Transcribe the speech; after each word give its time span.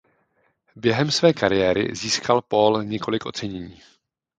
Během 0.75 1.11
své 1.11 1.33
kariéry 1.33 1.95
získal 1.95 2.41
Paul 2.41 2.83
několik 2.83 3.25
ocenění. 3.25 3.81